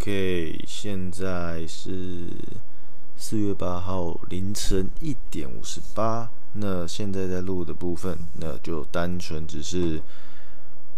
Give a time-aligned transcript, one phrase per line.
[0.00, 2.30] OK，现在是
[3.18, 6.26] 四月八号凌晨一点五十八。
[6.54, 10.00] 那现在在录的部分，那就单纯只是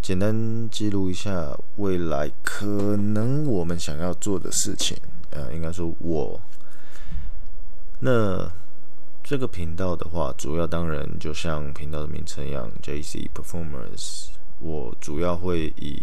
[0.00, 4.96] 简单记录一下未来可能我们想要做的事情。
[5.30, 6.40] 呃，应该说我
[7.98, 8.48] 那
[9.24, 14.28] 这个频道的话，主要当然就像频道的名称一样，JC Performance。
[14.60, 16.00] 我主要会以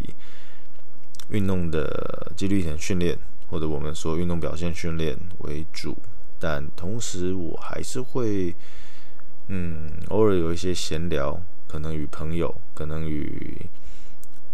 [1.30, 3.18] 运动的肌力训练，
[3.50, 5.96] 或者我们说运动表现训练为主，
[6.40, 8.56] 但同时我还是会，
[9.48, 13.66] 嗯，偶尔有一些闲聊，可能与朋友，可能与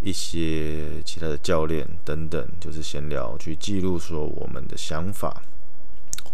[0.02, 5.42] 一些其他的教练等等，就是闲聊，去记录说我们的想法，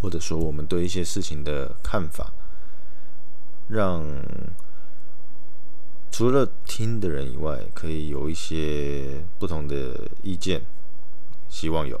[0.01, 2.33] 或者说我们对一些事情的看法，
[3.69, 4.03] 让。
[6.13, 10.61] 除了听的人以外，可以有一些不同的意见，
[11.49, 11.99] 希望有。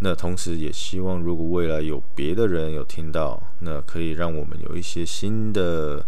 [0.00, 6.04] 那同时也希望，如果未来有别的人有听到，那可以让我们有一些新的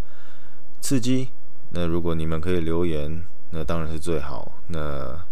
[0.80, 1.28] 刺激。
[1.70, 4.60] 那如果你们可以留言，那当然是最好。
[4.66, 5.24] 那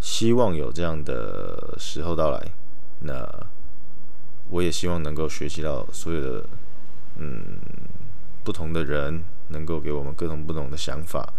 [0.00, 2.50] 希望有这样的时候到来。
[3.02, 3.24] 那
[4.50, 6.44] 我也希望能够学习到所有的
[7.16, 7.56] 嗯
[8.42, 9.22] 不同的人。
[9.48, 11.32] 能够给我们各种不同的想法，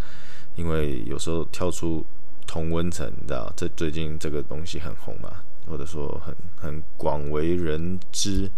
[0.56, 2.06] 因为有时候跳出
[2.46, 8.50] 同温层，你知道，这最近这个东西很红嘛，或者说很很广为人知，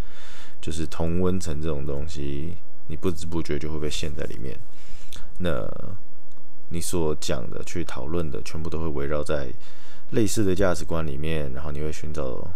[0.62, 2.56] 就是同温层这种东西，
[2.88, 4.58] 你不知不觉就会被陷在里面。
[5.38, 5.68] 那
[6.70, 9.48] 你所讲的、去讨论的，全部都会围绕在
[10.12, 12.48] 类似的价值观里面，然后你会寻找。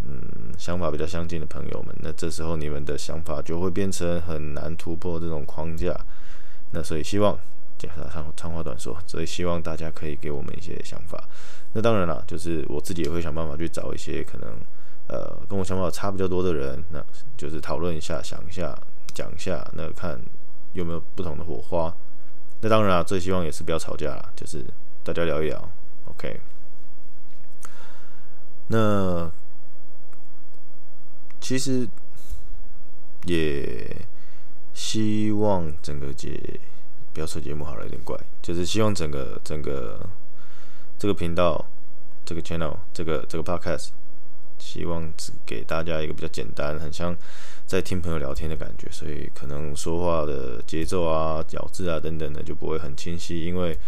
[0.00, 5.92] 嗯，想法比较相近的朋友们，那这时候你们的想法就会变成很难突破这种框架。
[6.72, 7.38] 那所以希望，
[7.78, 11.22] 讲长长话短说，所以希望大家可以给我们一些想法。
[11.72, 14.50] 那当然了，就是我自己也会想办法去找一些可能，
[15.08, 17.04] 呃，跟我想法差比较多的人，那
[17.36, 18.78] 就是讨论一下，想一下，
[19.14, 20.20] 讲一下，那看
[20.72, 21.94] 有没有不同的火花。
[22.60, 24.64] 那当然了，最希望也是不要吵架啦，就是
[25.04, 25.68] 大家聊一聊
[26.06, 26.40] ，OK。
[28.68, 29.30] 那。
[31.40, 31.88] 其实
[33.24, 34.04] 也
[34.88, 36.40] 希望整个节
[37.12, 40.00] 不要说节目好了，有点怪，就是希望整个整个
[40.98, 41.62] 这个频道、
[42.24, 43.88] 这个 channel、这个这个 podcast，
[44.58, 47.14] 希望只给大家一个比较简单、很像
[47.66, 53.78] 在听朋友聊天的感觉，所以可能说话的节奏啊、咬字啊等等的就不会很清晰，因为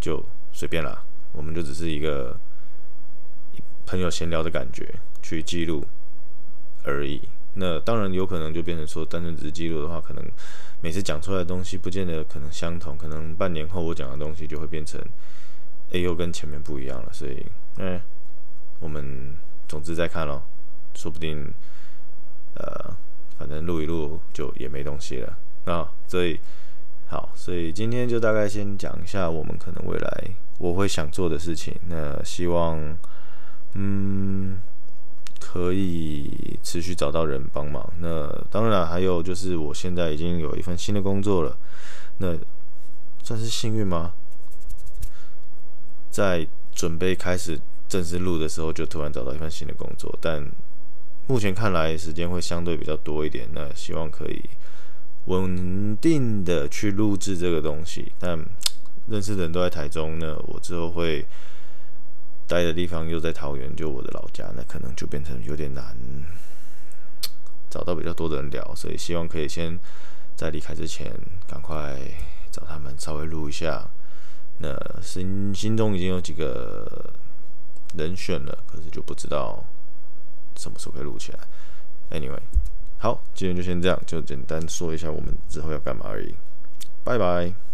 [0.00, 2.34] 就随便啦，我们就只是一个
[3.84, 5.84] 朋友闲聊的感觉去记录。
[6.84, 7.20] 而已，
[7.60, 10.24] 那当然有可能就变成说，单纯只是记录的话，可能
[10.80, 15.00] 每次讲出来的东西不见得可能相同，可能半年后我讲的东西就会变成，
[15.92, 17.12] 哎，又跟前面不一样了。
[17.12, 17.44] 所以，
[17.78, 18.00] 嗯，
[18.78, 19.34] 我们
[19.66, 20.40] 总之再看咯，
[20.94, 21.52] 说不定，
[22.54, 22.96] 呃，
[23.36, 25.36] 反正录一录就也没东西了。
[25.64, 26.38] 那所以
[27.08, 30.24] 好，所以今天就大概先讲一下我们可能未来
[30.58, 31.74] 我会想做的事情。
[31.88, 32.96] 那希望，
[33.74, 34.58] 嗯。
[35.40, 36.37] 可以
[36.68, 37.90] 持续找到人帮忙。
[38.02, 41.56] 那当然还有就是，我现在已经有一份新的工作了。
[42.18, 42.36] 那
[43.22, 44.12] 算是幸运吗？
[46.10, 47.58] 在准备开始
[47.88, 50.14] 正式录的时候，就突然找到一份新的工作。
[50.20, 50.46] 但
[51.26, 53.48] 目前看来，时间会相对比较多一点。
[53.54, 54.42] 那希望可以
[55.24, 58.12] 稳定的去录制这个东西。
[58.18, 58.38] 但
[59.06, 61.24] 认识的人都在台中，那我之后会。
[62.50, 65.94] 待的地方又在桃园，就我的老家，那可能就变成有点难
[67.70, 69.78] 找到比较多的人聊，所以希望可以先
[70.36, 71.12] 在离开之前
[71.46, 71.98] 赶快
[72.50, 73.88] 找他们稍微录一下。
[74.60, 77.12] 那心心中已经有几个
[77.96, 79.64] 人选了，可是就不知道
[80.56, 81.38] 什么时候可以录起来。
[82.10, 82.40] Anyway，
[82.98, 86.34] 好，今天就先这样，就简单说一下我们之后要干嘛而已。
[87.04, 87.67] 拜拜。